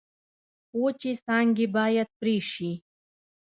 [0.81, 2.71] وچې څانګې باید پرې شي.